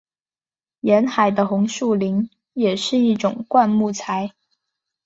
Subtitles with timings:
[0.79, 3.99] 沿海的红树林也是一种灌木林。